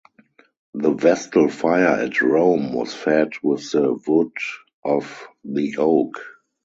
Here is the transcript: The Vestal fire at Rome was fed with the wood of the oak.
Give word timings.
The 0.73 0.93
Vestal 0.93 1.47
fire 1.47 1.85
at 1.85 2.21
Rome 2.23 2.73
was 2.73 2.91
fed 2.91 3.33
with 3.43 3.71
the 3.71 4.01
wood 4.07 4.35
of 4.83 5.27
the 5.45 5.77
oak. 5.77 6.19